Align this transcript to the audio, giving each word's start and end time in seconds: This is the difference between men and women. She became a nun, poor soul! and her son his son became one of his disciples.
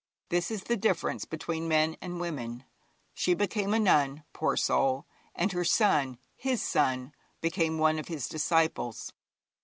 This 0.29 0.49
is 0.49 0.63
the 0.63 0.75
difference 0.77 1.25
between 1.25 1.67
men 1.67 1.95
and 2.01 2.19
women. 2.19 2.63
She 3.13 3.35
became 3.35 3.71
a 3.71 3.77
nun, 3.79 4.23
poor 4.33 4.57
soul! 4.57 5.05
and 5.35 5.51
her 5.51 5.63
son 5.63 6.17
his 6.35 6.59
son 6.63 7.13
became 7.39 7.77
one 7.77 7.99
of 7.99 8.07
his 8.07 8.27
disciples. 8.27 9.13